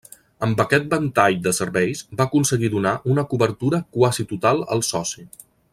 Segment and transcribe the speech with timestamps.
[0.45, 5.29] Amb aquest ventall de serveis va aconseguir donar una cobertura quasi total al soci.